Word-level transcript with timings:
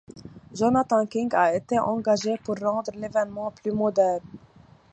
Jonathan 0.51 1.05
King 1.05 1.29
a 1.35 1.53
été 1.53 1.77
engagé 1.77 2.35
pour 2.43 2.55
rendre 2.55 2.89
l'événement 2.95 3.51
plus 3.51 3.71
moderne. 3.71 4.19